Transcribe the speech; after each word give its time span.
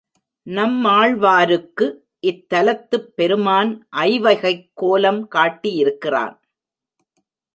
நம்மாழ்வாருக்கு 0.45 1.95
இத்தலத்துப் 2.27 3.13
பெருமான் 3.15 3.87
ஐவகைக் 3.89 4.71
கோலம் 4.73 5.27
காட்டியிருக்கிறான். 5.35 6.39